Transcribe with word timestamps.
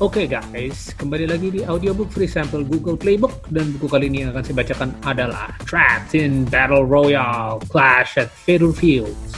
Oke 0.00 0.24
guys, 0.24 0.96
kembali 0.96 1.28
lagi 1.28 1.52
di 1.52 1.60
audiobook 1.60 2.08
free 2.08 2.24
sample 2.24 2.64
Google 2.64 2.96
Playbook 2.96 3.44
dan 3.52 3.68
buku 3.76 3.84
kali 3.84 4.08
ini 4.08 4.24
yang 4.24 4.32
akan 4.32 4.40
saya 4.40 4.56
bacakan 4.56 4.88
adalah 5.04 5.52
Trapped 5.68 6.16
in 6.16 6.48
Battle 6.48 6.88
Royale 6.88 7.60
Clash 7.68 8.16
at 8.16 8.32
Fatal 8.32 8.72
Fields 8.72 9.36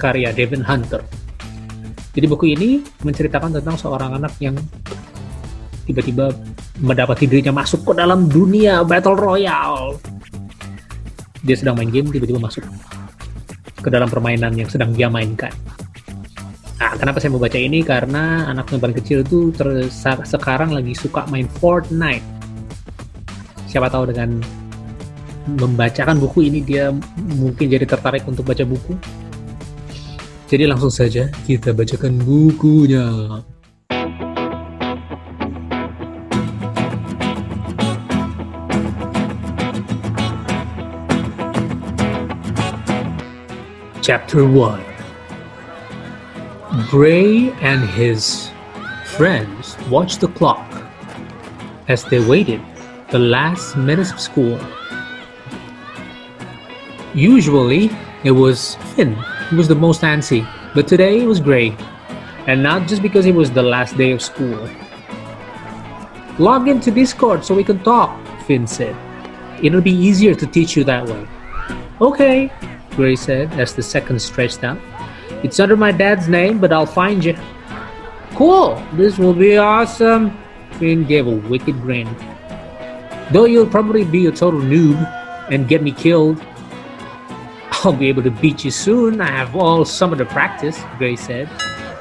karya 0.00 0.32
Devin 0.32 0.64
Hunter. 0.64 1.04
Jadi 2.16 2.24
buku 2.24 2.56
ini 2.56 2.80
menceritakan 3.04 3.60
tentang 3.60 3.76
seorang 3.76 4.16
anak 4.16 4.32
yang 4.40 4.56
tiba-tiba 5.84 6.32
mendapati 6.80 7.28
dirinya 7.28 7.60
masuk 7.60 7.84
ke 7.84 8.00
dalam 8.00 8.32
dunia 8.32 8.80
Battle 8.80 9.12
Royale. 9.12 10.00
Dia 11.44 11.52
sedang 11.52 11.76
main 11.76 11.92
game, 11.92 12.08
tiba-tiba 12.08 12.40
masuk 12.40 12.64
ke 13.84 13.88
dalam 13.92 14.08
permainan 14.08 14.56
yang 14.56 14.72
sedang 14.72 14.96
dia 14.96 15.12
mainkan 15.12 15.52
kenapa 16.96 17.20
saya 17.20 17.30
mau 17.32 17.40
baca 17.40 17.60
ini? 17.60 17.84
Karena 17.84 18.48
anak 18.48 18.72
paling 18.72 18.96
kecil 18.96 19.20
itu 19.20 19.52
sekarang 20.24 20.72
lagi 20.72 20.96
suka 20.96 21.28
main 21.28 21.44
Fortnite. 21.46 22.24
Siapa 23.68 23.92
tahu 23.92 24.08
dengan 24.10 24.40
membacakan 25.46 26.18
buku 26.18 26.50
ini 26.50 26.64
dia 26.64 26.90
mungkin 27.38 27.70
jadi 27.70 27.86
tertarik 27.86 28.26
untuk 28.26 28.48
baca 28.48 28.64
buku. 28.66 28.96
Jadi 30.50 30.64
langsung 30.66 30.90
saja 30.90 31.30
kita 31.44 31.76
bacakan 31.76 32.18
bukunya. 32.22 33.06
Chapter 44.06 44.46
1 44.46 44.95
Gray 46.84 47.52
and 47.62 47.88
his 47.88 48.50
friends 49.16 49.78
watched 49.88 50.20
the 50.20 50.28
clock 50.28 50.60
as 51.88 52.04
they 52.04 52.20
waited 52.20 52.60
the 53.10 53.18
last 53.18 53.76
minutes 53.76 54.12
of 54.12 54.20
school. 54.20 54.60
Usually, 57.14 57.90
it 58.24 58.32
was 58.32 58.74
Finn 58.94 59.14
who 59.48 59.56
was 59.56 59.68
the 59.68 59.74
most 59.74 60.02
antsy, 60.02 60.46
but 60.74 60.86
today 60.86 61.22
it 61.22 61.26
was 61.26 61.40
Gray, 61.40 61.74
and 62.46 62.62
not 62.62 62.86
just 62.86 63.00
because 63.00 63.24
it 63.24 63.34
was 63.34 63.50
the 63.50 63.62
last 63.62 63.96
day 63.96 64.10
of 64.10 64.20
school. 64.20 64.68
Log 66.38 66.68
into 66.68 66.90
Discord 66.90 67.42
so 67.42 67.54
we 67.54 67.64
can 67.64 67.82
talk, 67.84 68.20
Finn 68.46 68.66
said. 68.66 68.94
It'll 69.64 69.80
be 69.80 69.92
easier 69.92 70.34
to 70.34 70.46
teach 70.46 70.76
you 70.76 70.84
that 70.84 71.08
way. 71.08 71.26
Okay, 72.02 72.52
Gray 72.90 73.16
said 73.16 73.50
as 73.54 73.74
the 73.74 73.82
seconds 73.82 74.24
stretched 74.24 74.62
out. 74.62 74.78
It's 75.46 75.60
under 75.60 75.76
my 75.76 75.92
dad's 75.92 76.26
name, 76.26 76.58
but 76.58 76.72
I'll 76.72 76.86
find 76.86 77.24
you. 77.24 77.36
Cool, 78.34 78.84
this 78.94 79.16
will 79.16 79.32
be 79.32 79.56
awesome. 79.56 80.36
Finn 80.72 81.04
gave 81.04 81.28
a 81.28 81.36
wicked 81.36 81.80
grin. 81.82 82.08
Though 83.30 83.44
you'll 83.44 83.68
probably 83.68 84.02
be 84.02 84.26
a 84.26 84.32
total 84.32 84.58
noob 84.58 84.98
and 85.52 85.68
get 85.68 85.84
me 85.84 85.92
killed, 85.92 86.44
I'll 87.70 87.92
be 87.92 88.08
able 88.08 88.24
to 88.24 88.32
beat 88.32 88.64
you 88.64 88.72
soon. 88.72 89.20
I 89.20 89.28
have 89.28 89.54
all 89.54 89.84
summer 89.84 90.16
to 90.16 90.24
practice, 90.24 90.80
Gray 90.98 91.14
said. 91.14 91.48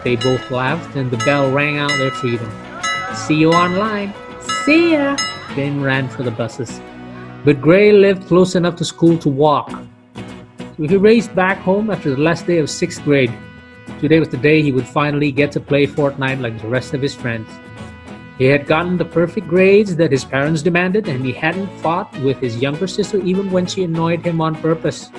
They 0.03 0.15
both 0.15 0.49
laughed 0.49 0.95
and 0.95 1.11
the 1.11 1.17
bell 1.17 1.51
rang 1.51 1.77
out 1.77 1.91
their 1.99 2.09
freedom. 2.09 2.51
See 3.13 3.35
you 3.35 3.51
online. 3.51 4.11
See 4.65 4.93
ya! 4.93 5.17
Finn 5.53 5.83
ran 5.83 6.09
for 6.09 6.23
the 6.23 6.31
buses. 6.31 6.81
But 7.43 7.61
Gray 7.61 7.91
lived 7.91 8.25
close 8.25 8.55
enough 8.55 8.75
to 8.77 8.85
school 8.85 9.19
to 9.19 9.29
walk, 9.29 9.71
he 10.77 10.97
raced 10.97 11.33
back 11.33 11.57
home 11.59 11.89
after 11.89 12.09
the 12.09 12.21
last 12.21 12.45
day 12.45 12.57
of 12.57 12.69
sixth 12.69 13.03
grade. 13.03 13.31
Today 13.99 14.19
was 14.19 14.29
the 14.29 14.37
day 14.37 14.61
he 14.61 14.73
would 14.73 14.87
finally 14.87 15.31
get 15.31 15.51
to 15.53 15.59
play 15.59 15.87
Fortnite 15.87 16.41
like 16.41 16.61
the 16.61 16.67
rest 16.67 16.93
of 16.93 17.01
his 17.01 17.15
friends. 17.15 17.49
He 18.37 18.45
had 18.45 18.67
gotten 18.67 18.97
the 18.97 19.05
perfect 19.05 19.47
grades 19.47 19.95
that 19.95 20.11
his 20.11 20.25
parents 20.25 20.61
demanded, 20.61 21.07
and 21.07 21.25
he 21.25 21.31
hadn't 21.31 21.69
fought 21.79 22.11
with 22.19 22.39
his 22.39 22.57
younger 22.57 22.87
sister 22.87 23.19
even 23.19 23.49
when 23.51 23.65
she 23.65 23.83
annoyed 23.83 24.25
him 24.25 24.41
on 24.41 24.55
purpose. 24.55 25.09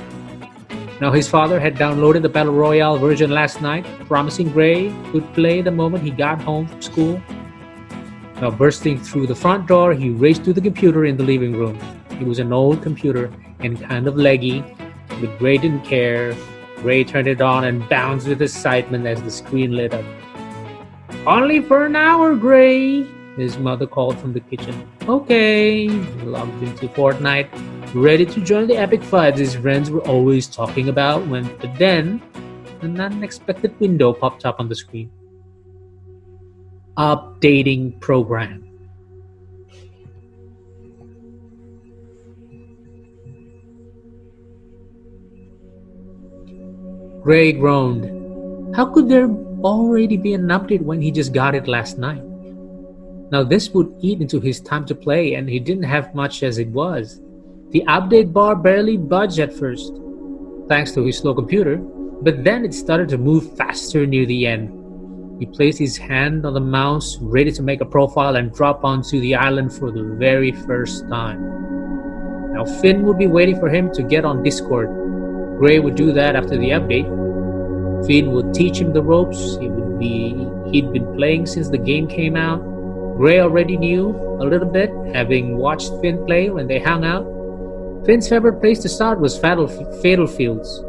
Now, 1.00 1.10
his 1.12 1.26
father 1.26 1.58
had 1.58 1.76
downloaded 1.76 2.22
the 2.22 2.28
Battle 2.28 2.52
Royale 2.52 2.98
version 2.98 3.30
last 3.30 3.62
night, 3.62 3.86
promising 4.06 4.50
Gray 4.50 4.88
would 5.12 5.32
play 5.32 5.62
the 5.62 5.70
moment 5.70 6.04
he 6.04 6.10
got 6.10 6.42
home 6.42 6.66
from 6.66 6.82
school. 6.82 7.22
Now, 8.42 8.50
bursting 8.50 8.98
through 8.98 9.26
the 9.26 9.34
front 9.34 9.66
door, 9.66 9.94
he 9.94 10.10
raced 10.10 10.44
to 10.44 10.52
the 10.52 10.60
computer 10.60 11.06
in 11.06 11.16
the 11.16 11.24
living 11.24 11.52
room. 11.52 11.78
It 12.10 12.26
was 12.26 12.38
an 12.38 12.52
old 12.52 12.82
computer 12.82 13.32
and 13.60 13.80
kind 13.80 14.06
of 14.06 14.16
leggy, 14.16 14.62
but 15.20 15.38
Gray 15.38 15.58
didn't 15.58 15.84
care. 15.84 16.34
Gray 16.76 17.04
turned 17.04 17.28
it 17.28 17.40
on 17.40 17.64
and 17.64 17.88
bounced 17.88 18.28
with 18.28 18.42
excitement 18.42 19.06
as 19.06 19.22
the 19.22 19.30
screen 19.30 19.72
lit 19.72 19.94
up. 19.94 20.04
Only 21.26 21.60
for 21.60 21.86
an 21.86 21.96
hour, 21.96 22.34
Gray, 22.34 23.02
his 23.36 23.58
mother 23.58 23.86
called 23.86 24.18
from 24.18 24.32
the 24.32 24.40
kitchen. 24.40 24.88
Okay, 25.08 25.88
he 25.88 26.22
logged 26.22 26.62
into 26.62 26.88
Fortnite, 26.88 27.48
ready 27.94 28.26
to 28.26 28.40
join 28.40 28.66
the 28.66 28.76
epic 28.76 29.02
fights 29.02 29.38
his 29.38 29.54
friends 29.54 29.90
were 29.90 30.06
always 30.06 30.46
talking 30.46 30.88
about 30.88 31.26
when 31.26 31.44
but 31.58 31.74
then 31.78 32.22
an 32.82 33.00
unexpected 33.00 33.78
window 33.80 34.12
popped 34.12 34.44
up 34.44 34.60
on 34.60 34.68
the 34.68 34.74
screen. 34.74 35.10
Updating 36.96 37.98
program. 38.00 38.65
Gray 47.26 47.50
groaned. 47.50 48.76
How 48.76 48.86
could 48.86 49.08
there 49.08 49.28
already 49.64 50.16
be 50.16 50.34
an 50.34 50.46
update 50.46 50.82
when 50.82 51.00
he 51.00 51.10
just 51.10 51.32
got 51.32 51.56
it 51.56 51.66
last 51.66 51.98
night? 51.98 52.22
Now, 53.32 53.42
this 53.42 53.70
would 53.70 53.92
eat 54.00 54.20
into 54.20 54.38
his 54.38 54.60
time 54.60 54.86
to 54.86 54.94
play, 54.94 55.34
and 55.34 55.48
he 55.48 55.58
didn't 55.58 55.90
have 55.90 56.14
much 56.14 56.44
as 56.44 56.58
it 56.58 56.68
was. 56.68 57.20
The 57.70 57.82
update 57.88 58.32
bar 58.32 58.54
barely 58.54 58.96
budged 58.96 59.40
at 59.40 59.52
first, 59.52 59.92
thanks 60.68 60.92
to 60.92 61.04
his 61.04 61.18
slow 61.18 61.34
computer, 61.34 61.78
but 61.78 62.44
then 62.44 62.64
it 62.64 62.72
started 62.72 63.08
to 63.08 63.18
move 63.18 63.56
faster 63.56 64.06
near 64.06 64.24
the 64.24 64.46
end. 64.46 65.40
He 65.40 65.46
placed 65.46 65.80
his 65.80 65.96
hand 65.96 66.46
on 66.46 66.54
the 66.54 66.60
mouse, 66.60 67.18
ready 67.20 67.50
to 67.50 67.62
make 67.64 67.80
a 67.80 67.84
profile 67.96 68.36
and 68.36 68.54
drop 68.54 68.84
onto 68.84 69.18
the 69.18 69.34
island 69.34 69.72
for 69.72 69.90
the 69.90 70.04
very 70.16 70.52
first 70.52 71.08
time. 71.08 71.42
Now, 72.52 72.64
Finn 72.64 73.02
would 73.02 73.18
be 73.18 73.26
waiting 73.26 73.58
for 73.58 73.68
him 73.68 73.92
to 73.94 74.04
get 74.04 74.24
on 74.24 74.44
Discord 74.44 75.06
Gray 75.58 75.78
would 75.78 75.94
do 75.94 76.12
that 76.12 76.36
after 76.36 76.56
the 76.56 76.70
update. 76.70 77.06
Finn 78.06 78.32
would 78.32 78.52
teach 78.52 78.78
him 78.78 78.92
the 78.92 79.02
ropes. 79.02 79.56
He 79.56 79.68
would 79.68 79.98
be 79.98 80.46
he'd 80.70 80.92
been 80.92 81.16
playing 81.16 81.46
since 81.46 81.70
the 81.70 81.78
game 81.78 82.06
came 82.06 82.36
out. 82.36 82.60
Gray 83.16 83.40
already 83.40 83.76
knew 83.78 84.10
a 84.40 84.44
little 84.44 84.68
bit, 84.68 84.90
having 85.14 85.56
watched 85.56 85.90
Finn 86.02 86.24
play 86.26 86.50
when 86.50 86.66
they 86.66 86.78
hung 86.78 87.04
out. 87.04 87.24
Finn's 88.04 88.28
favorite 88.28 88.60
place 88.60 88.80
to 88.80 88.88
start 88.88 89.18
was 89.18 89.38
Fatal, 89.38 89.66
Fatal 90.02 90.26
Fields. 90.26 90.84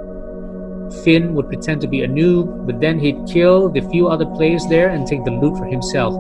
Finn 1.04 1.34
would 1.34 1.48
pretend 1.48 1.82
to 1.82 1.88
be 1.88 2.04
a 2.04 2.08
noob, 2.08 2.68
but 2.68 2.80
then 2.80 3.00
he'd 3.00 3.26
kill 3.28 3.70
the 3.70 3.82
few 3.90 4.08
other 4.08 4.26
players 4.26 4.66
there 4.68 4.90
and 4.90 5.08
take 5.08 5.24
the 5.24 5.32
loot 5.32 5.58
for 5.58 5.66
himself. 5.66 6.14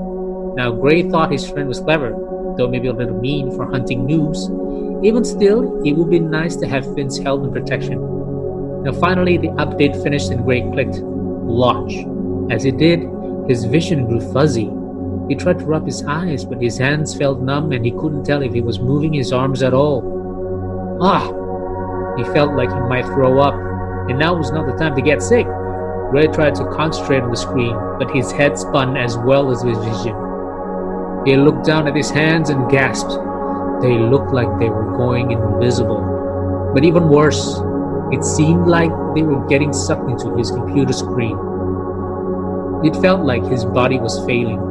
Now, 0.56 0.72
Gray 0.72 1.09
thought 1.09 1.31
his 1.31 1.47
friend 1.47 1.68
was 1.68 1.81
clever, 1.81 2.12
though 2.58 2.68
maybe 2.68 2.88
a 2.88 2.94
little 2.94 3.19
mean 3.19 3.52
for 3.52 3.69
hunting 3.69 4.08
noobs. 4.08 5.06
Even 5.06 5.24
still, 5.24 5.85
it 5.85 5.91
would 5.91 6.09
be 6.09 6.19
nice 6.19 6.56
to 6.56 6.68
have 6.68 6.96
Finn's 6.96 7.19
help 7.19 7.44
and 7.44 7.53
protection. 7.53 8.16
Now 8.83 8.93
finally 8.93 9.38
the 9.38 9.49
update 9.49 10.01
finished 10.03 10.31
and 10.31 10.43
Gray 10.43 10.61
clicked 10.61 10.97
launch. 10.97 11.93
As 12.51 12.63
he 12.63 12.71
did, 12.71 13.07
his 13.47 13.65
vision 13.65 14.07
grew 14.07 14.21
fuzzy. 14.33 14.69
He 15.27 15.35
tried 15.35 15.59
to 15.59 15.65
rub 15.65 15.85
his 15.85 16.03
eyes, 16.05 16.45
but 16.45 16.61
his 16.61 16.77
hands 16.77 17.16
felt 17.16 17.41
numb 17.41 17.71
and 17.71 17.85
he 17.85 17.91
couldn't 17.91 18.23
tell 18.23 18.41
if 18.41 18.53
he 18.53 18.61
was 18.61 18.79
moving 18.79 19.13
his 19.13 19.33
arms 19.33 19.61
at 19.61 19.73
all. 19.73 20.99
Ah! 21.01 21.33
He 22.17 22.23
felt 22.33 22.53
like 22.53 22.69
he 22.69 22.79
might 22.89 23.05
throw 23.05 23.39
up, 23.39 23.53
and 24.09 24.17
now 24.17 24.35
was 24.35 24.51
not 24.51 24.66
the 24.66 24.77
time 24.77 24.95
to 24.95 25.01
get 25.01 25.21
sick. 25.21 25.45
Gray 26.11 26.27
tried 26.27 26.55
to 26.55 26.66
concentrate 26.71 27.19
on 27.19 27.31
the 27.31 27.37
screen, 27.37 27.75
but 27.99 28.09
his 28.11 28.31
head 28.31 28.57
spun 28.57 28.96
as 28.96 29.17
well 29.17 29.52
as 29.52 29.61
his 29.61 29.78
vision. 29.78 30.16
He 31.25 31.35
looked 31.35 31.66
down 31.66 31.87
at 31.87 31.96
his 31.96 32.09
hands 32.09 32.49
and 32.49 32.72
gasped. 32.72 33.11
They 33.81 33.91
looked 33.91 34.31
like 34.31 34.47
they 34.59 34.69
were 34.69 34.96
going 34.96 35.31
invisible. 35.31 36.72
But 36.73 36.85
even 36.85 37.09
worse, 37.09 37.59
it 38.09 38.23
seemed 38.23 38.67
like 38.67 38.91
they 39.15 39.21
were 39.21 39.45
getting 39.47 39.73
sucked 39.73 40.09
into 40.09 40.33
his 40.37 40.49
computer 40.49 40.93
screen. 40.93 41.37
It 42.85 42.95
felt 43.01 43.25
like 43.25 43.43
his 43.43 43.65
body 43.65 43.99
was 43.99 44.23
failing. 44.25 44.61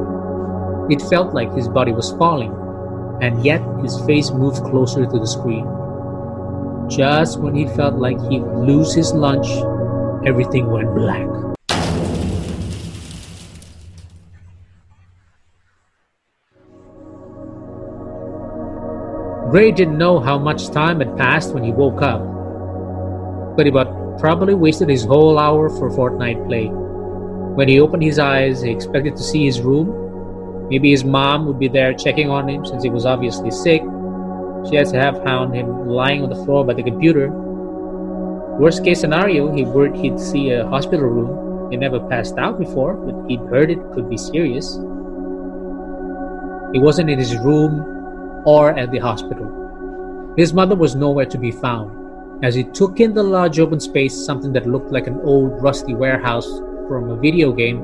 It 0.91 1.03
felt 1.03 1.35
like 1.35 1.53
his 1.53 1.69
body 1.69 1.93
was 1.93 2.13
falling, 2.13 2.55
and 3.21 3.45
yet 3.45 3.61
his 3.83 4.01
face 4.07 4.31
moved 4.31 4.65
closer 4.65 5.05
to 5.05 5.19
the 5.19 5.27
screen. 5.27 5.67
Just 6.89 7.39
when 7.39 7.55
he 7.55 7.67
felt 7.67 7.97
like 7.97 8.19
he'd 8.31 8.41
lose 8.41 8.95
his 8.95 9.13
lunch, 9.13 9.49
everything 10.25 10.71
went 10.71 10.95
black. 10.95 11.29
Gray 19.51 19.73
didn't 19.73 19.99
know 19.99 20.21
how 20.21 20.39
much 20.39 20.71
time 20.71 21.01
had 21.01 21.17
passed 21.19 21.53
when 21.53 21.65
he 21.65 21.73
woke 21.73 22.01
up 22.01 22.36
but 23.57 23.67
he 23.67 23.73
probably 23.73 24.55
wasted 24.55 24.89
his 24.89 25.05
whole 25.05 25.39
hour 25.39 25.69
for 25.69 25.91
Fortnite 25.91 26.47
play. 26.47 26.67
When 26.67 27.69
he 27.69 27.81
opened 27.81 28.03
his 28.03 28.19
eyes, 28.19 28.63
he 28.63 28.71
expected 28.71 29.17
to 29.17 29.23
see 29.23 29.47
his 29.47 29.61
room, 29.61 30.07
Maybe 30.69 30.91
his 30.91 31.05
mom 31.05 31.47
would 31.47 31.61
be 31.61 31.69
there 31.69 31.95
checking 31.95 32.29
on 32.29 32.49
him 32.49 32.67
since 32.67 32.83
he 32.83 32.91
was 32.91 33.07
obviously 33.07 33.53
sick. 33.53 33.83
She 34.69 34.75
has 34.75 34.91
to 34.91 34.99
have 34.99 35.23
found 35.23 35.55
him 35.55 35.89
lying 35.89 36.25
on 36.25 36.29
the 36.29 36.45
floor 36.45 36.65
by 36.67 36.75
the 36.75 36.83
computer. 36.83 37.31
Worst 38.59 38.83
case 38.83 39.01
scenario, 39.01 39.53
he 39.53 39.65
worried 39.65 39.95
he'd 39.95 40.19
see 40.19 40.51
a 40.51 40.67
hospital 40.67 41.07
room. 41.07 41.71
He 41.71 41.77
never 41.77 42.01
passed 42.01 42.37
out 42.37 42.59
before, 42.59 42.95
but 42.95 43.29
he'd 43.29 43.47
heard 43.49 43.71
it 43.71 43.79
could 43.93 44.11
be 44.11 44.17
serious. 44.17 44.75
He 46.73 46.81
wasn't 46.81 47.11
in 47.11 47.19
his 47.19 47.37
room 47.37 48.43
or 48.45 48.77
at 48.77 48.91
the 48.91 48.99
hospital. 48.99 50.35
His 50.37 50.53
mother 50.53 50.75
was 50.75 50.97
nowhere 50.97 51.27
to 51.27 51.39
be 51.39 51.53
found. 51.53 51.93
As 52.43 52.55
he 52.55 52.65
took 52.65 53.01
in 53.01 53.15
the 53.15 53.23
large 53.23 53.59
open 53.59 53.81
space, 53.81 54.15
something 54.15 54.53
that 54.53 54.67
looked 54.67 54.93
like 54.93 55.07
an 55.07 55.19
old 55.23 55.63
rusty 55.63 55.95
warehouse 55.95 56.47
from 56.87 57.09
a 57.09 57.17
video 57.17 57.51
game, 57.51 57.79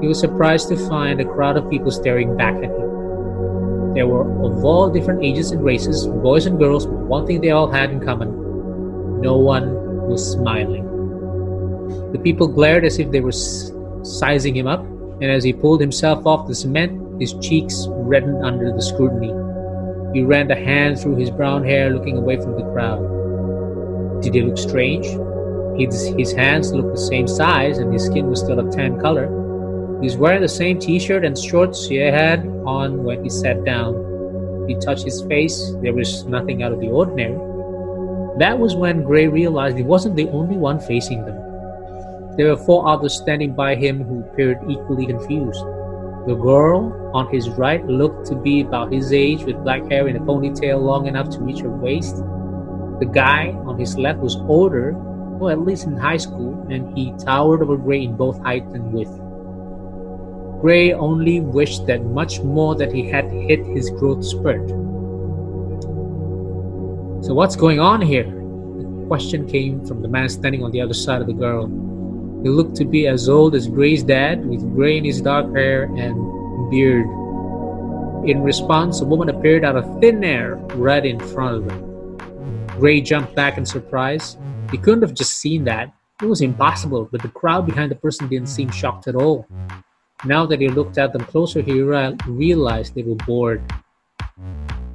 he 0.00 0.06
was 0.06 0.20
surprised 0.20 0.68
to 0.68 0.76
find 0.88 1.20
a 1.20 1.24
crowd 1.24 1.56
of 1.56 1.68
people 1.68 1.90
staring 1.90 2.36
back 2.36 2.54
at 2.56 2.70
him. 2.70 3.94
They 3.94 4.04
were 4.04 4.22
of 4.44 4.64
all 4.64 4.88
different 4.88 5.24
ages 5.24 5.50
and 5.50 5.64
races, 5.64 6.06
boys 6.06 6.46
and 6.46 6.60
girls, 6.60 6.86
but 6.86 6.94
one 6.94 7.26
thing 7.26 7.40
they 7.40 7.50
all 7.50 7.68
had 7.68 7.90
in 7.90 7.98
common 7.98 8.30
no 9.20 9.36
one 9.36 10.06
was 10.06 10.30
smiling. 10.30 10.84
The 12.12 12.20
people 12.20 12.46
glared 12.46 12.84
as 12.84 13.00
if 13.00 13.10
they 13.10 13.20
were 13.20 13.32
sizing 13.32 14.54
him 14.54 14.68
up, 14.68 14.84
and 15.20 15.24
as 15.24 15.42
he 15.42 15.52
pulled 15.52 15.80
himself 15.80 16.24
off 16.24 16.46
the 16.46 16.54
cement, 16.54 17.20
his 17.20 17.34
cheeks 17.40 17.86
reddened 17.88 18.44
under 18.44 18.72
the 18.72 18.80
scrutiny. 18.80 19.34
He 20.14 20.22
ran 20.22 20.48
a 20.52 20.54
hand 20.54 21.00
through 21.00 21.16
his 21.16 21.30
brown 21.30 21.64
hair, 21.64 21.90
looking 21.90 22.16
away 22.16 22.36
from 22.36 22.54
the 22.54 22.70
crowd. 22.72 23.17
Did 24.22 24.34
he 24.34 24.42
look 24.42 24.58
strange? 24.58 25.06
His, 25.78 26.08
his 26.18 26.32
hands 26.32 26.72
looked 26.72 26.92
the 26.92 27.00
same 27.00 27.28
size, 27.28 27.78
and 27.78 27.92
his 27.92 28.06
skin 28.06 28.28
was 28.28 28.40
still 28.40 28.58
a 28.58 28.70
tan 28.70 29.00
color. 29.00 29.26
He 30.00 30.06
was 30.06 30.16
wearing 30.16 30.42
the 30.42 30.48
same 30.48 30.78
t 30.78 30.98
shirt 30.98 31.24
and 31.24 31.38
shorts 31.38 31.86
he 31.86 31.96
had 31.96 32.46
on 32.66 33.04
when 33.04 33.22
he 33.22 33.30
sat 33.30 33.64
down. 33.64 34.66
He 34.68 34.74
touched 34.76 35.04
his 35.04 35.22
face, 35.22 35.72
there 35.82 35.94
was 35.94 36.24
nothing 36.24 36.62
out 36.62 36.72
of 36.72 36.80
the 36.80 36.88
ordinary. 36.88 37.38
That 38.38 38.58
was 38.58 38.76
when 38.76 39.02
Gray 39.02 39.26
realized 39.26 39.76
he 39.76 39.82
wasn't 39.82 40.14
the 40.14 40.28
only 40.28 40.56
one 40.56 40.78
facing 40.78 41.24
them. 41.24 41.36
There 42.36 42.50
were 42.50 42.56
four 42.56 42.86
others 42.86 43.16
standing 43.16 43.54
by 43.54 43.74
him 43.74 44.04
who 44.04 44.20
appeared 44.20 44.58
equally 44.68 45.06
confused. 45.06 45.64
The 46.28 46.38
girl 46.40 47.10
on 47.14 47.26
his 47.32 47.48
right 47.50 47.84
looked 47.86 48.26
to 48.26 48.36
be 48.36 48.60
about 48.60 48.92
his 48.92 49.12
age 49.12 49.42
with 49.42 49.64
black 49.64 49.90
hair 49.90 50.06
in 50.06 50.16
a 50.16 50.20
ponytail 50.20 50.80
long 50.80 51.06
enough 51.06 51.30
to 51.30 51.40
reach 51.40 51.60
her 51.60 51.70
waist. 51.70 52.22
The 53.00 53.06
guy 53.06 53.50
on 53.64 53.78
his 53.78 53.96
left 53.96 54.18
was 54.18 54.36
older, 54.48 54.92
well, 55.38 55.50
at 55.50 55.60
least 55.60 55.86
in 55.86 55.96
high 55.96 56.16
school, 56.16 56.66
and 56.68 56.96
he 56.98 57.12
towered 57.24 57.62
over 57.62 57.76
Gray 57.76 58.02
in 58.02 58.16
both 58.16 58.42
height 58.42 58.64
and 58.74 58.92
width. 58.92 59.16
Gray 60.60 60.92
only 60.92 61.38
wished 61.38 61.86
that 61.86 62.04
much 62.04 62.40
more 62.40 62.74
that 62.74 62.92
he 62.92 63.08
had 63.08 63.30
hit 63.30 63.64
his 63.66 63.90
growth 63.90 64.24
spurt. 64.24 64.68
So, 67.24 67.34
what's 67.34 67.54
going 67.54 67.78
on 67.78 68.02
here? 68.02 68.24
The 68.24 69.04
question 69.06 69.46
came 69.46 69.86
from 69.86 70.02
the 70.02 70.08
man 70.08 70.28
standing 70.28 70.64
on 70.64 70.72
the 70.72 70.80
other 70.80 70.94
side 70.94 71.20
of 71.20 71.28
the 71.28 71.32
girl. 71.32 71.68
He 72.42 72.48
looked 72.48 72.74
to 72.76 72.84
be 72.84 73.06
as 73.06 73.28
old 73.28 73.54
as 73.54 73.68
Gray's 73.68 74.02
dad, 74.02 74.44
with 74.44 74.60
gray 74.74 74.98
in 74.98 75.04
his 75.04 75.20
dark 75.20 75.54
hair 75.54 75.84
and 75.84 76.70
beard. 76.70 77.06
In 78.26 78.42
response, 78.42 79.00
a 79.00 79.04
woman 79.04 79.28
appeared 79.28 79.64
out 79.64 79.76
of 79.76 80.00
thin 80.00 80.24
air 80.24 80.56
right 80.74 81.04
in 81.06 81.20
front 81.20 81.56
of 81.56 81.68
them. 81.68 81.87
Gray 82.78 83.00
jumped 83.00 83.34
back 83.34 83.58
in 83.58 83.66
surprise. 83.66 84.36
He 84.70 84.78
couldn't 84.78 85.02
have 85.02 85.12
just 85.12 85.40
seen 85.40 85.64
that. 85.64 85.92
It 86.22 86.26
was 86.26 86.42
impossible, 86.42 87.08
but 87.10 87.20
the 87.20 87.28
crowd 87.28 87.66
behind 87.66 87.90
the 87.90 87.96
person 87.96 88.28
didn't 88.28 88.48
seem 88.48 88.70
shocked 88.70 89.08
at 89.08 89.16
all. 89.16 89.48
Now 90.24 90.46
that 90.46 90.60
he 90.60 90.68
looked 90.68 90.96
at 90.96 91.12
them 91.12 91.24
closer, 91.24 91.60
he 91.60 91.82
realized 91.82 92.94
they 92.94 93.02
were 93.02 93.16
bored. 93.16 93.64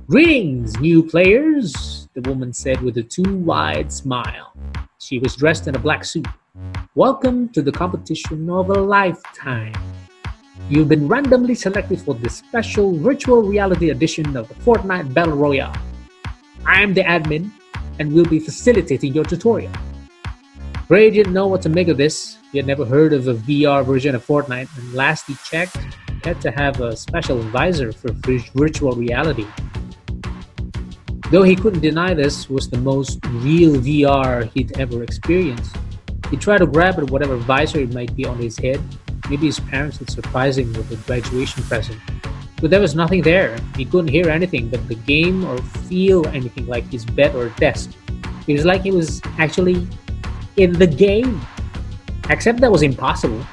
Greetings, 0.08 0.80
new 0.80 1.04
players, 1.04 2.08
the 2.14 2.22
woman 2.22 2.54
said 2.54 2.82
with 2.82 2.98
a 3.00 3.04
too 3.04 3.36
wide 3.40 3.92
smile. 3.92 4.54
She 5.00 5.20
was 5.20 5.36
dressed 5.36 5.68
in 5.68 5.76
a 5.76 5.80
black 5.80 6.06
suit. 6.06 6.28
Welcome 6.96 7.50
to 7.50 7.62
the 7.62 7.72
competition 7.74 8.50
of 8.50 8.70
a 8.70 8.80
lifetime. 8.80 9.74
You've 10.70 10.88
been 10.88 11.10
randomly 11.10 11.56
selected 11.56 12.00
for 12.00 12.16
this 12.16 12.38
special 12.38 12.98
virtual 12.98 13.44
reality 13.44 13.90
edition 13.90 14.38
of 14.38 14.48
the 14.48 14.56
Fortnite 14.56 15.14
Battle 15.14 15.36
Royale. 15.36 15.76
I'm 16.66 16.94
the 16.94 17.04
admin 17.04 17.52
and 18.00 18.12
will 18.12 18.26
be 18.26 18.40
facilitating 18.40 19.14
your 19.14 19.24
tutorial. 19.24 19.72
Gray 20.88 21.10
didn't 21.10 21.34
know 21.34 21.48
what 21.48 21.62
to 21.64 21.70
make 21.70 21.88
of 21.88 21.98
this. 21.98 22.38
He 22.52 22.58
had 22.58 22.68
never 22.68 22.86
heard 22.86 23.14
of 23.14 23.28
a 23.28 23.34
VR 23.34 23.86
version 23.86 24.16
of 24.16 24.26
Fortnite, 24.26 24.70
and 24.78 24.94
last 24.94 25.28
he 25.28 25.36
checked, 25.44 25.78
he 25.78 26.20
had 26.24 26.42
to 26.42 26.52
have 26.52 26.82
a 26.82 26.96
special 26.96 27.40
advisor 27.40 27.92
for 27.92 28.12
virtual 28.14 28.94
reality. 28.94 29.48
Though 31.32 31.44
he 31.44 31.56
couldn't 31.56 31.80
deny 31.80 32.14
this 32.14 32.48
was 32.48 32.70
the 32.70 32.78
most 32.78 33.20
real 33.26 33.74
VR 33.74 34.52
he'd 34.54 34.78
ever 34.78 35.02
experienced. 35.02 35.76
He 36.30 36.38
tried 36.38 36.60
to 36.60 36.68
grab 36.68 37.00
at 37.00 37.10
whatever 37.10 37.38
visor 37.38 37.80
it 37.80 37.94
might 37.94 38.16
be 38.16 38.26
on 38.26 38.38
his 38.38 38.58
head. 38.58 38.80
Maybe 39.30 39.48
his 39.48 39.60
parents 39.60 40.00
would 40.00 40.12
surprise 40.12 40.58
him 40.58 40.72
with 40.74 40.92
a 40.92 40.96
graduation 41.08 41.64
present. 41.64 42.00
But 42.62 42.70
there 42.70 42.80
was 42.80 42.96
nothing 42.96 43.22
there. 43.22 43.58
He 43.76 43.86
couldn't 43.86 44.10
hear 44.10 44.30
anything 44.30 44.70
but 44.70 44.88
the 44.88 44.96
game 44.96 45.46
or 45.46 45.58
feel 45.90 46.26
anything 46.28 46.68
like 46.68 46.86
his 46.86 47.06
bed 47.06 47.36
or 47.36 47.50
desk. 47.58 47.92
It 48.48 48.54
was 48.54 48.66
like 48.66 48.84
he 48.84 48.92
was 48.92 49.22
actually 49.38 49.88
in 50.58 50.74
the 50.74 50.88
game. 50.88 51.42
Except 52.30 52.62
that 52.62 52.72
was 52.72 52.84
impossible. 52.84 53.44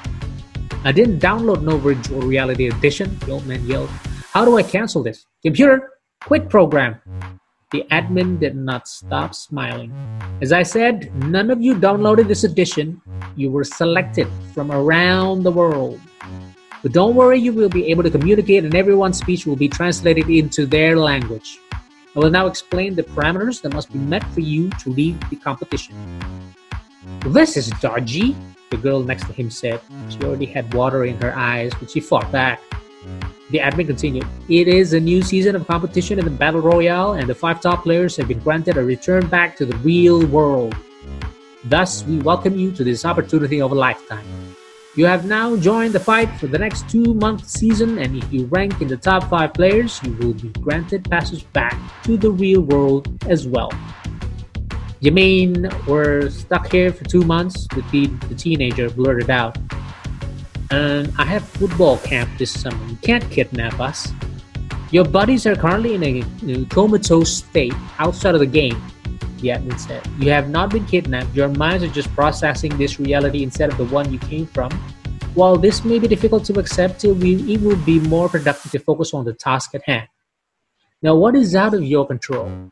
I 0.85 0.93
didn't 0.93 1.19
download 1.19 1.63
no 1.63 1.77
virtual 1.77 2.23
reality 2.23 2.69
edition, 2.69 3.19
the 3.21 3.33
old 3.33 3.47
man 3.47 3.67
yelled. 3.67 3.91
How 4.33 4.45
do 4.45 4.57
I 4.57 4.63
cancel 4.63 5.03
this? 5.03 5.27
Computer, 5.43 5.91
quit 6.25 6.49
program. 6.49 7.01
The 7.73 7.85
admin 7.93 8.41
did 8.41 8.57
not 8.57 8.89
stop 8.89 9.35
smiling. 9.35 9.93
As 10.41 10.53
I 10.53 10.63
said, 10.63 11.15
none 11.27 11.51
of 11.51 11.61
you 11.63 11.75
downloaded 11.75 12.27
this 12.27 12.45
edition. 12.45 13.01
You 13.37 13.51
were 13.51 13.63
selected 13.63 14.27
from 14.55 14.73
around 14.73 15.43
the 15.45 15.53
world. 15.53 16.01
But 16.83 16.93
don't 16.93 17.15
worry, 17.15 17.39
you 17.39 17.53
will 17.53 17.69
be 17.69 17.91
able 17.91 18.03
to 18.03 18.11
communicate, 18.11 18.65
and 18.65 18.75
everyone's 18.75 19.19
speech 19.19 19.47
will 19.47 19.57
be 19.57 19.69
translated 19.69 20.31
into 20.31 20.65
their 20.65 20.97
language. 20.97 21.59
I 22.17 22.19
will 22.19 22.31
now 22.31 22.47
explain 22.47 22.95
the 22.95 23.03
parameters 23.03 23.61
that 23.63 23.75
must 23.75 23.93
be 23.93 23.99
met 23.99 24.25
for 24.33 24.41
you 24.41 24.71
to 24.71 24.91
lead 24.91 25.21
the 25.31 25.37
competition. 25.37 25.95
This 27.27 27.57
is 27.57 27.69
dodgy, 27.81 28.35
the 28.71 28.79
girl 28.79 29.03
next 29.03 29.27
to 29.27 29.33
him 29.33 29.51
said. 29.51 29.81
She 30.09 30.19
already 30.25 30.47
had 30.47 30.73
water 30.73 31.05
in 31.05 31.21
her 31.21 31.37
eyes, 31.37 31.73
but 31.79 31.91
she 31.91 32.01
fought 32.01 32.33
back. 32.33 32.61
The 33.51 33.59
admin 33.59 33.87
continued, 33.87 34.27
It 34.49 34.69
is 34.69 34.93
a 34.93 35.01
new 35.01 35.23
season 35.23 35.57
of 35.57 35.67
competition 35.67 36.19
in 36.19 36.25
the 36.25 36.31
Battle 36.31 36.61
Royale, 36.61 37.13
and 37.15 37.29
the 37.29 37.35
five 37.35 37.61
top 37.61 37.83
players 37.83 38.17
have 38.17 38.29
been 38.29 38.41
granted 38.41 38.77
a 38.77 38.85
return 38.85 39.27
back 39.27 39.57
to 39.57 39.67
the 39.67 39.77
real 39.79 40.25
world. 40.27 40.75
Thus, 41.65 42.05
we 42.05 42.19
welcome 42.21 42.57
you 42.57 42.73
to 42.73 42.85
this 42.85 43.05
opportunity 43.05 43.61
of 43.61 43.73
a 43.73 43.75
lifetime. 43.75 44.25
You 44.97 45.07
have 45.07 45.25
now 45.25 45.57
joined 45.57 45.93
the 45.93 46.01
fight 46.01 46.29
for 46.39 46.47
the 46.47 46.59
next 46.59 46.89
two 46.89 47.15
month 47.15 47.49
season, 47.49 47.99
and 47.99 48.17
if 48.17 48.33
you 48.33 48.47
rank 48.47 48.81
in 48.81 48.89
the 48.89 48.97
top 48.97 49.31
five 49.31 49.55
players, 49.55 50.01
you 50.03 50.13
will 50.15 50.35
be 50.35 50.49
granted 50.61 51.09
passage 51.09 51.51
back 51.53 51.79
to 52.05 52.17
the 52.17 52.31
real 52.31 52.61
world 52.63 53.09
as 53.29 53.47
well. 53.47 53.71
You 55.01 55.13
mean 55.13 55.69
we're 55.87 56.29
stuck 56.29 56.71
here 56.71 56.93
for 56.93 57.05
two 57.05 57.23
months? 57.23 57.67
The, 57.69 58.07
the 58.29 58.35
teenager 58.35 58.91
blurted 58.91 59.31
out 59.31 59.57
and 60.71 61.13
I 61.19 61.25
have 61.25 61.47
football 61.49 61.99
camp 61.99 62.31
this 62.39 62.53
summer. 62.61 62.85
You 62.87 62.97
can't 62.97 63.29
kidnap 63.31 63.81
us. 63.81 64.13
Your 64.91 65.05
buddies 65.05 65.47
are 65.47 65.57
currently 65.57 65.95
in 65.95 66.05
a, 66.05 66.65
comatose 66.67 67.39
state 67.39 67.75
outside 67.99 68.35
of 68.35 68.41
the 68.41 68.47
game, 68.47 68.81
admin 69.49 69.79
said. 69.79 70.07
You 70.19 70.31
have 70.31 70.49
not 70.49 70.71
been 70.71 70.87
kidnapped. 70.87 71.35
Your 71.35 71.49
minds 71.49 71.83
are 71.83 71.89
just 71.89 72.13
processing 72.15 72.77
this 72.77 73.01
reality 73.01 73.43
instead 73.43 73.71
of 73.71 73.79
the 73.79 73.87
one 73.87 74.13
you 74.13 74.19
came 74.19 74.47
from. 74.47 74.71
While 75.35 75.57
this 75.57 75.85
may 75.85 75.99
be 75.99 76.09
difficult 76.09 76.45
to 76.47 76.59
accept, 76.59 77.05
it 77.05 77.09
will 77.09 77.77
be 77.85 78.01
more 78.01 78.29
productive 78.29 78.73
to 78.73 78.79
focus 78.79 79.15
on 79.15 79.25
the 79.25 79.33
task 79.33 79.75
at 79.75 79.83
hand. 79.85 80.09
Now, 81.03 81.15
what 81.15 81.35
is 81.35 81.57
out 81.57 81.73
of 81.73 81.83
your 81.83 82.07
control? 82.07 82.71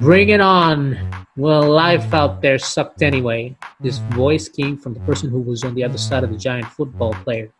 Bring 0.00 0.28
it 0.28 0.40
on. 0.40 0.98
Well, 1.36 1.68
life 1.70 2.12
out 2.12 2.42
there 2.42 2.58
sucked 2.58 3.02
anyway. 3.02 3.56
This 3.80 3.98
voice 3.98 4.48
came 4.48 4.76
from 4.76 4.94
the 4.94 5.00
person 5.00 5.30
who 5.30 5.40
was 5.40 5.64
on 5.64 5.74
the 5.74 5.84
other 5.84 5.98
side 5.98 6.22
of 6.22 6.30
the 6.30 6.36
giant 6.36 6.66
football 6.66 7.14
player. 7.14 7.50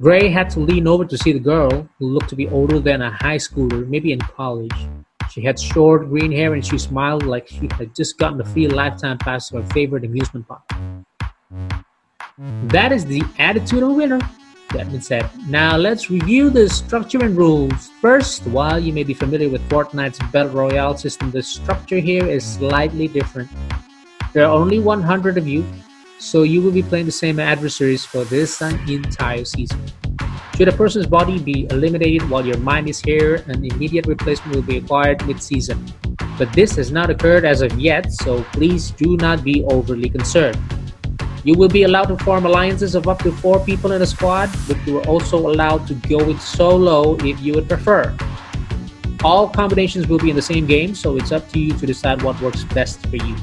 Gray 0.00 0.28
had 0.28 0.48
to 0.50 0.60
lean 0.60 0.86
over 0.86 1.04
to 1.04 1.18
see 1.18 1.32
the 1.32 1.38
girl, 1.40 1.88
who 1.98 2.06
looked 2.06 2.28
to 2.28 2.36
be 2.36 2.48
older 2.48 2.78
than 2.78 3.02
a 3.02 3.10
high 3.10 3.38
schooler, 3.38 3.86
maybe 3.88 4.12
in 4.12 4.20
college. 4.20 4.88
She 5.30 5.42
had 5.42 5.58
short 5.60 6.08
green 6.08 6.32
hair 6.32 6.54
and 6.54 6.64
she 6.64 6.78
smiled 6.78 7.24
like 7.24 7.48
she 7.48 7.68
had 7.72 7.94
just 7.94 8.18
gotten 8.18 8.40
a 8.40 8.44
free 8.44 8.68
lifetime 8.68 9.18
pass 9.18 9.48
to 9.48 9.56
her 9.58 9.68
favorite 9.70 10.04
amusement 10.04 10.46
park. 10.48 10.62
That 12.68 12.92
is 12.92 13.04
the 13.04 13.22
attitude 13.38 13.82
of 13.82 13.90
a 13.90 13.92
winner, 13.92 14.20
Admin 14.68 15.02
said. 15.02 15.28
Now 15.48 15.76
let's 15.76 16.08
review 16.08 16.50
the 16.50 16.68
structure 16.68 17.22
and 17.24 17.36
rules. 17.36 17.90
First, 18.00 18.46
while 18.46 18.78
you 18.78 18.92
may 18.92 19.02
be 19.02 19.14
familiar 19.14 19.48
with 19.48 19.68
Fortnite's 19.68 20.18
Battle 20.30 20.52
Royale 20.52 20.96
system, 20.96 21.30
the 21.30 21.42
structure 21.42 21.98
here 21.98 22.26
is 22.26 22.44
slightly 22.44 23.08
different. 23.08 23.50
There 24.32 24.44
are 24.44 24.52
only 24.52 24.78
100 24.78 25.36
of 25.36 25.48
you, 25.48 25.64
so 26.18 26.42
you 26.42 26.62
will 26.62 26.72
be 26.72 26.82
playing 26.82 27.06
the 27.06 27.12
same 27.12 27.40
adversaries 27.40 28.04
for 28.04 28.24
this 28.24 28.60
entire 28.60 29.44
season. 29.44 29.80
Should 30.58 30.66
a 30.66 30.72
person's 30.72 31.06
body 31.06 31.38
be 31.38 31.68
eliminated 31.70 32.28
while 32.28 32.44
your 32.44 32.58
mind 32.58 32.88
is 32.88 33.00
here, 33.00 33.44
an 33.46 33.64
immediate 33.64 34.08
replacement 34.08 34.56
will 34.56 34.64
be 34.64 34.78
acquired 34.78 35.24
mid 35.24 35.40
season. 35.40 35.86
But 36.36 36.52
this 36.52 36.74
has 36.74 36.90
not 36.90 37.10
occurred 37.10 37.44
as 37.44 37.62
of 37.62 37.78
yet, 37.78 38.12
so 38.12 38.42
please 38.54 38.90
do 38.90 39.16
not 39.18 39.44
be 39.44 39.62
overly 39.66 40.08
concerned. 40.10 40.58
You 41.44 41.54
will 41.54 41.68
be 41.68 41.84
allowed 41.84 42.06
to 42.06 42.18
form 42.24 42.44
alliances 42.44 42.96
of 42.96 43.06
up 43.06 43.20
to 43.20 43.30
four 43.30 43.64
people 43.64 43.92
in 43.92 44.02
a 44.02 44.06
squad, 44.06 44.50
but 44.66 44.84
you 44.84 44.98
are 44.98 45.06
also 45.06 45.38
allowed 45.38 45.86
to 45.86 45.94
go 45.94 46.18
it 46.28 46.40
solo 46.40 47.14
if 47.18 47.40
you 47.40 47.52
would 47.54 47.68
prefer. 47.68 48.12
All 49.22 49.48
combinations 49.48 50.08
will 50.08 50.18
be 50.18 50.30
in 50.30 50.34
the 50.34 50.42
same 50.42 50.66
game, 50.66 50.92
so 50.96 51.16
it's 51.18 51.30
up 51.30 51.48
to 51.50 51.60
you 51.60 51.72
to 51.74 51.86
decide 51.86 52.20
what 52.22 52.40
works 52.40 52.64
best 52.64 53.06
for 53.06 53.14
you. 53.14 53.36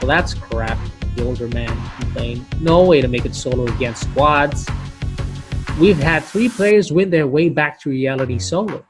Well, 0.00 0.06
that's 0.06 0.34
crap, 0.34 0.78
the 1.16 1.24
older 1.24 1.48
man 1.48 1.76
complained. 1.98 2.46
No 2.62 2.84
way 2.84 3.00
to 3.00 3.08
make 3.08 3.26
it 3.26 3.34
solo 3.34 3.66
against 3.66 4.04
squads. 4.04 4.68
We've 5.78 5.98
had 5.98 6.24
three 6.24 6.48
players 6.48 6.90
win 6.90 7.10
their 7.10 7.26
way 7.26 7.50
back 7.50 7.78
to 7.82 7.90
reality 7.90 8.38
solo, 8.38 8.82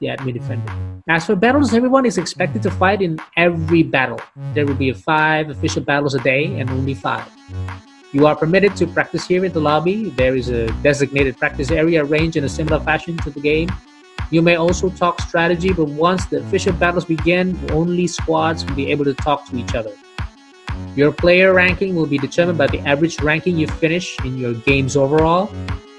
the 0.00 0.08
admin 0.08 0.34
defended. 0.34 0.68
As 1.08 1.24
for 1.24 1.36
battles, 1.36 1.72
everyone 1.72 2.04
is 2.04 2.18
expected 2.18 2.64
to 2.64 2.70
fight 2.72 3.00
in 3.00 3.20
every 3.36 3.84
battle. 3.84 4.20
There 4.52 4.66
will 4.66 4.74
be 4.74 4.92
five 4.92 5.50
official 5.50 5.84
battles 5.84 6.16
a 6.16 6.18
day 6.18 6.58
and 6.58 6.68
only 6.68 6.94
five. 6.94 7.30
You 8.10 8.26
are 8.26 8.34
permitted 8.34 8.74
to 8.76 8.88
practice 8.88 9.24
here 9.24 9.44
in 9.44 9.52
the 9.52 9.60
lobby. 9.60 10.10
There 10.10 10.34
is 10.34 10.48
a 10.48 10.66
designated 10.82 11.36
practice 11.38 11.70
area 11.70 12.04
arranged 12.04 12.36
in 12.36 12.42
a 12.42 12.48
similar 12.48 12.80
fashion 12.80 13.16
to 13.18 13.30
the 13.30 13.40
game. 13.40 13.70
You 14.32 14.42
may 14.42 14.56
also 14.56 14.90
talk 14.90 15.20
strategy, 15.20 15.72
but 15.72 15.86
once 15.86 16.26
the 16.26 16.38
official 16.38 16.72
battles 16.72 17.04
begin, 17.04 17.56
only 17.70 18.08
squads 18.08 18.64
will 18.64 18.74
be 18.74 18.90
able 18.90 19.04
to 19.04 19.14
talk 19.14 19.46
to 19.50 19.56
each 19.56 19.76
other. 19.76 19.92
Your 20.96 21.12
player 21.12 21.54
ranking 21.54 21.94
will 21.94 22.06
be 22.06 22.18
determined 22.18 22.58
by 22.58 22.66
the 22.66 22.80
average 22.80 23.20
ranking 23.20 23.56
you 23.56 23.68
finish 23.68 24.18
in 24.24 24.36
your 24.36 24.54
games 24.54 24.96
overall. 24.96 25.48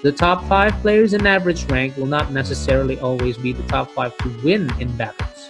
The 0.04 0.12
top 0.12 0.44
5 0.46 0.74
players 0.82 1.16
in 1.16 1.26
average 1.26 1.66
rank 1.72 1.98
will 1.98 2.06
not 2.06 2.32
necessarily 2.32 3.00
always 3.00 3.36
be 3.36 3.52
the 3.52 3.64
top 3.64 3.90
5 3.92 4.16
to 4.18 4.42
win 4.44 4.72
in 4.80 4.96
battles, 4.96 5.50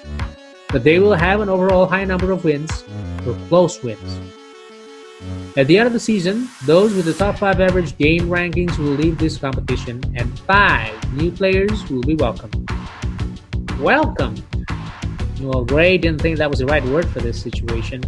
but 0.69 0.85
they 0.85 0.99
will 0.99 1.13
have 1.13 1.41
an 1.41 1.49
overall 1.49 1.85
high 1.85 2.05
number 2.05 2.31
of 2.31 2.45
wins 2.45 2.85
or 3.27 3.33
close 3.49 3.83
wins. 3.83 4.21
At 5.57 5.67
the 5.67 5.77
end 5.77 5.87
of 5.87 5.91
the 5.91 5.99
season, 5.99 6.47
those 6.65 6.93
with 6.93 7.03
the 7.03 7.13
top 7.13 7.37
5 7.37 7.59
average 7.59 7.97
game 7.97 8.29
rankings 8.29 8.77
will 8.77 8.95
leave 8.95 9.17
this 9.17 9.37
competition 9.37 10.01
and 10.15 10.39
5 10.39 11.13
new 11.13 11.29
players 11.29 11.89
will 11.89 12.03
be 12.03 12.15
welcomed. 12.15 12.71
Welcome! 13.81 14.35
Well, 15.41 15.65
Gray 15.65 15.97
didn't 15.97 16.21
think 16.21 16.37
that 16.37 16.49
was 16.49 16.59
the 16.59 16.67
right 16.67 16.85
word 16.85 17.09
for 17.09 17.19
this 17.19 17.41
situation. 17.41 18.01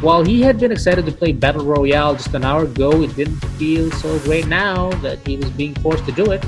While 0.00 0.24
he 0.24 0.40
had 0.40 0.58
been 0.58 0.72
excited 0.72 1.04
to 1.04 1.12
play 1.12 1.32
Battle 1.32 1.62
Royale 1.62 2.14
just 2.14 2.32
an 2.32 2.42
hour 2.42 2.64
ago, 2.64 3.02
it 3.02 3.14
didn't 3.14 3.36
feel 3.60 3.90
so 3.90 4.18
great 4.20 4.46
now 4.46 4.88
that 5.02 5.18
he 5.28 5.36
was 5.36 5.50
being 5.50 5.74
forced 5.74 6.06
to 6.06 6.12
do 6.12 6.32
it, 6.32 6.42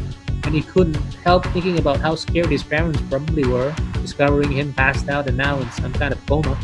and 0.44 0.54
he 0.54 0.62
couldn't 0.62 0.96
help 1.22 1.44
thinking 1.48 1.78
about 1.78 1.98
how 2.00 2.14
scared 2.14 2.46
his 2.46 2.62
parents 2.62 2.98
probably 3.10 3.44
were, 3.44 3.74
discovering 4.00 4.50
him 4.50 4.72
passed 4.72 5.10
out 5.10 5.28
and 5.28 5.36
now 5.36 5.60
in 5.60 5.70
some 5.72 5.92
kind 5.92 6.14
of 6.14 6.26
coma. 6.26 6.58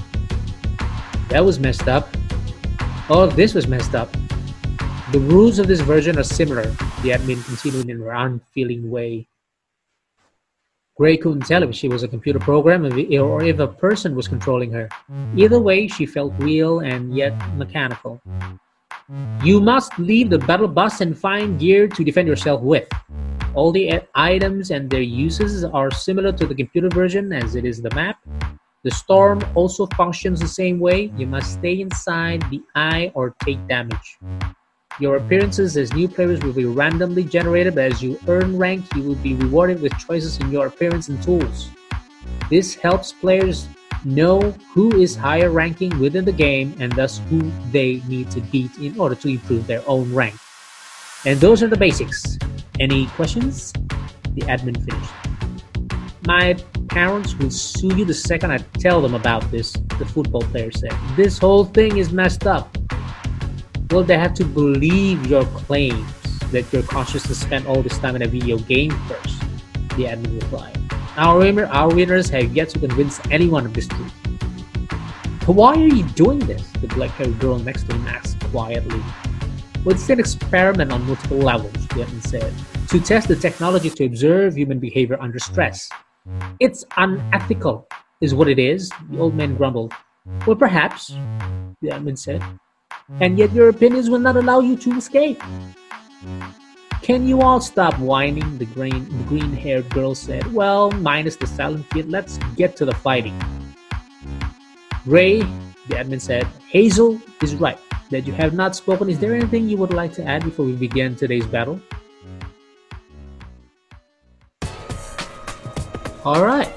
That 1.29 1.45
was 1.45 1.61
messed 1.61 1.89
up. 1.89 2.09
All 3.11 3.23
of 3.23 3.37
this 3.37 3.53
was 3.53 3.69
messed 3.69 3.95
up. 3.95 4.11
The 5.13 5.21
rules 5.21 5.59
of 5.59 5.67
this 5.67 5.81
version 5.81 6.19
are 6.19 6.25
similar, 6.25 6.65
the 7.03 7.11
admin 7.11 7.45
continued 7.45 7.91
in 7.91 8.01
an 8.01 8.09
unfeeling 8.09 8.91
way. 8.91 9.29
Gray 10.99 11.17
couldn't 11.17 11.47
tell 11.47 11.63
if 11.63 11.75
she 11.75 11.89
was 11.89 12.03
a 12.03 12.09
computer 12.09 12.41
program 12.41 12.85
or 12.85 13.43
if 13.45 13.59
a 13.61 13.69
person 13.69 14.17
was 14.17 14.27
controlling 14.27 14.73
her. 14.73 14.89
Either 15.37 15.61
way, 15.61 15.87
she 15.87 16.05
felt 16.07 16.33
real 16.39 16.81
and 16.81 17.17
yet 17.17 17.33
mechanical. 17.57 18.21
You 19.45 19.61
must 19.61 19.97
leave 19.99 20.29
the 20.29 20.39
battle 20.39 20.67
bus 20.67 21.01
and 21.01 21.17
find 21.17 21.59
gear 21.59 21.87
to 21.87 22.05
defend 22.05 22.27
yourself 22.27 22.61
with. 22.61 22.89
All 23.55 23.71
the 23.73 23.93
uh, 23.93 24.01
items 24.15 24.71
and 24.71 24.91
their 24.91 25.01
uses 25.01 25.65
are 25.65 25.91
similar 25.91 26.33
to 26.33 26.47
the 26.47 26.55
computer 26.55 26.89
version 26.89 27.33
as 27.33 27.55
it 27.55 27.65
is 27.65 27.81
the 27.81 27.95
map. 27.95 28.19
The 28.83 28.91
storm 28.91 29.43
also 29.55 29.87
functions 29.97 30.41
the 30.41 30.49
same 30.49 30.79
way. 30.79 31.13
You 31.17 31.27
must 31.27 31.55
stay 31.55 31.81
inside 31.81 32.43
the 32.51 32.61
eye 32.75 33.11
or 33.15 33.35
take 33.43 33.67
damage. 33.67 34.19
Your 35.01 35.17
appearances 35.17 35.77
as 35.77 35.93
new 35.93 36.09
players 36.09 36.41
will 36.41 36.53
be 36.53 36.65
randomly 36.65 37.23
generated, 37.23 37.77
but 37.77 37.93
as 37.93 38.03
you 38.03 38.19
earn 38.27 38.59
rank, 38.59 38.85
you 38.97 39.03
will 39.05 39.15
be 39.15 39.35
rewarded 39.35 39.81
with 39.81 39.97
choices 39.97 40.39
in 40.39 40.51
your 40.51 40.67
appearance 40.67 41.09
and 41.09 41.23
tools. 41.23 41.71
This 42.51 42.75
helps 42.75 43.13
players 43.13 43.69
know 44.05 44.41
who 44.73 45.01
is 45.01 45.15
higher 45.15 45.51
ranking 45.51 45.97
within 46.01 46.25
the 46.25 46.33
game 46.33 46.75
and 46.81 46.91
thus 46.93 47.21
who 47.31 47.51
they 47.71 48.03
need 48.09 48.31
to 48.33 48.41
beat 48.41 48.77
in 48.79 48.99
order 48.99 49.15
to 49.15 49.29
improve 49.29 49.69
their 49.69 49.83
own 49.87 50.13
rank. 50.13 50.35
And 51.25 51.39
those 51.39 51.63
are 51.63 51.69
the 51.69 51.77
basics. 51.77 52.37
Any 52.81 53.07
questions? 53.09 53.73
The 54.35 54.43
admin 54.43 54.85
finished. 54.85 55.13
My 56.27 56.57
parents 56.89 57.37
will 57.37 57.51
sue 57.51 57.97
you 57.97 58.05
the 58.05 58.15
second 58.15 58.51
I 58.51 58.59
tell 58.81 59.01
them 59.01 59.15
about 59.15 59.49
this, 59.53 59.73
the 59.99 60.07
football 60.07 60.43
player 60.43 60.73
said. 60.73 60.93
This 61.17 61.39
whole 61.39 61.65
thing 61.65 61.99
is 61.99 62.11
messed 62.11 62.47
up. 62.49 62.77
Well, 63.91 64.05
they 64.05 64.19
have 64.19 64.35
to 64.35 64.45
believe 64.45 65.27
your 65.27 65.47
claims 65.47 66.13
that 66.51 66.71
your 66.75 66.83
consciousness 66.83 67.41
spent 67.41 67.67
all 67.67 67.83
this 67.83 67.97
time 67.97 68.17
in 68.17 68.23
a 68.23 68.29
video 68.29 68.59
game 68.59 68.91
first, 69.09 69.41
the 69.97 70.05
admin 70.05 70.43
replied. 70.43 70.79
Our, 71.17 71.39
winner, 71.39 71.65
our 71.67 71.89
winners 71.89 72.29
have 72.29 72.55
yet 72.55 72.69
to 72.71 72.79
convince 72.79 73.19
anyone 73.31 73.65
of 73.65 73.73
this 73.73 73.89
truth. 73.89 74.13
But 75.47 75.55
Why 75.57 75.73
are 75.73 75.87
you 75.87 76.03
doing 76.05 76.39
this? 76.39 76.69
The 76.83 76.89
black 76.89 77.13
haired 77.13 77.39
girl 77.39 77.59
next 77.59 77.85
to 77.89 77.95
him 77.95 78.07
asked 78.07 78.39
quietly. 78.51 79.01
Well, 79.87 79.95
it's 79.95 80.11
an 80.11 80.21
experiment 80.21 80.93
on 80.93 81.07
multiple 81.07 81.39
levels, 81.39 81.73
the 81.89 82.05
admin 82.05 82.27
said, 82.27 82.53
to 82.89 83.01
test 83.01 83.29
the 83.29 83.37
technology 83.37 83.89
to 83.89 84.05
observe 84.05 84.59
human 84.59 84.81
behavior 84.81 85.17
under 85.19 85.39
stress. 85.39 85.89
It's 86.61 86.85
unethical, 86.99 87.89
is 88.21 88.35
what 88.35 88.49
it 88.49 88.59
is, 88.59 88.91
the 89.11 89.19
old 89.19 89.35
man 89.35 89.57
grumbled. 89.57 89.95
Well, 90.47 90.57
perhaps, 90.57 91.07
the 91.81 91.89
admin 91.89 92.19
said. 92.19 92.45
And 93.21 93.39
yet 93.39 93.53
your 93.53 93.69
opinions 93.71 94.11
will 94.11 94.19
not 94.19 94.37
allow 94.37 94.61
you 94.61 94.77
to 94.77 94.97
escape. 94.97 95.43
Can 97.03 97.27
you 97.27 97.41
all 97.41 97.61
stop 97.61 97.99
whining? 97.99 98.59
The 98.59 98.67
green, 98.67 99.09
the 99.09 99.25
green-haired 99.25 99.89
girl 99.91 100.15
said. 100.15 100.53
Well, 100.53 100.91
minus 100.91 101.37
the 101.37 101.47
silent 101.47 101.89
kid, 101.91 102.11
let's 102.11 102.39
get 102.57 102.77
to 102.77 102.85
the 102.85 102.95
fighting. 102.95 103.41
Ray, 105.07 105.41
the 105.41 105.95
admin 105.95 106.21
said, 106.21 106.47
Hazel 106.69 107.19
is 107.43 107.55
right 107.55 107.79
that 108.11 108.27
you 108.27 108.35
have 108.35 108.53
not 108.53 108.77
spoken. 108.77 109.09
Is 109.09 109.19
there 109.19 109.35
anything 109.35 109.69
you 109.69 109.79
would 109.79 109.95
like 109.95 110.13
to 110.15 110.25
add 110.25 110.45
before 110.45 110.67
we 110.67 110.73
begin 110.73 111.17
today's 111.17 111.47
battle? 111.47 111.81
Alright, 116.27 116.69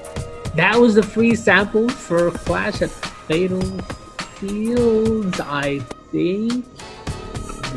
that 0.56 0.78
was 0.78 0.94
the 0.94 1.02
free 1.02 1.34
sample 1.34 1.90
for 1.90 2.30
Clash 2.30 2.80
at 2.80 2.90
Fatal 2.90 3.60
Fields, 4.40 5.38
I 5.40 5.84
think. 6.12 6.68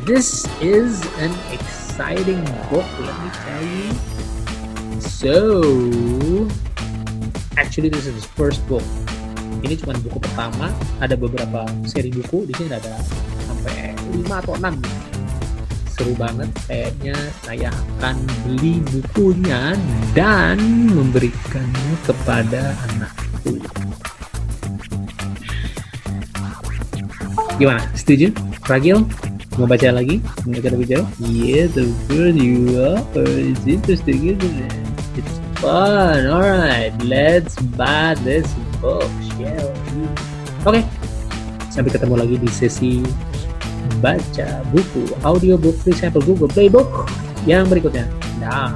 This 0.03 0.43
is 0.59 0.99
an 1.23 1.31
exciting 1.55 2.43
book, 2.69 2.85
let 2.99 3.15
me 3.23 3.29
tell 3.31 3.63
you. 3.63 3.89
So, 4.99 5.35
actually 7.55 7.89
this 7.89 8.05
is 8.05 8.13
his 8.19 8.27
first 8.35 8.59
book. 8.67 8.83
Ini 9.63 9.79
cuma 9.79 9.95
buku 9.97 10.19
pertama, 10.19 10.69
ada 10.99 11.15
beberapa 11.15 11.65
seri 11.87 12.11
buku, 12.11 12.45
di 12.45 12.53
sini 12.59 12.75
ada 12.75 12.99
sampai 13.47 13.95
5 14.13 14.43
atau 14.45 14.53
6 14.59 15.15
seru 15.95 16.11
banget 16.19 16.51
kayaknya 16.67 17.15
saya 17.39 17.71
akan 17.71 18.19
beli 18.43 18.83
bukunya 18.91 19.79
dan 20.11 20.59
memberikannya 20.91 21.91
kepada 22.03 22.75
anakku 22.91 23.55
gimana? 27.55 27.81
Setuju? 27.95 28.35
Ragil? 28.67 29.07
Mau 29.55 29.63
baca 29.63 29.87
lagi? 29.95 30.19
Mau 30.43 30.51
lebih 30.51 30.87
jauh 30.91 31.07
yeah 31.23 31.71
the 31.71 31.87
good 32.11 32.35
you 32.35 32.75
are 32.83 32.99
it's 35.15 35.35
fun. 35.63 36.27
Alright 36.27 36.91
let's 37.07 37.55
buy 37.79 38.19
this 38.27 38.47
book 38.83 39.07
shall 39.39 39.71
we? 39.95 40.03
Oke 40.67 40.81
okay. 40.81 40.83
sampai 41.71 41.95
ketemu 41.95 42.15
lagi 42.19 42.35
di 42.35 42.49
sesi 42.51 42.93
baca 44.03 44.59
buku 44.75 45.07
audiobook 45.23 45.79
sample 45.95 46.23
Google 46.27 46.51
Playbook 46.51 47.07
yang 47.47 47.69
berikutnya. 47.71 48.03
Nah. 48.43 48.75